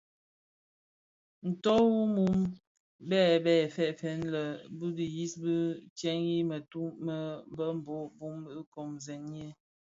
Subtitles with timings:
[1.49, 2.37] Ntug wu bum
[3.09, 4.43] bë bè fèëfèg lè
[4.77, 5.55] bi dhiyis bö
[5.97, 7.17] tseghi mëtug me
[7.55, 9.49] bhehho bum bë komzèn ňyi.